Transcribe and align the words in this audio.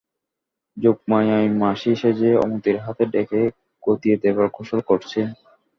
যোগমায়াই 0.77 1.47
মাসি 1.61 1.91
সেজে 2.01 2.31
অমিতর 2.43 2.75
হাতে 2.85 3.03
তাকে 3.13 3.39
গতিয়ে 3.83 4.15
দেবার 4.23 4.47
কৌশল 4.55 4.79
করছে। 4.89 5.19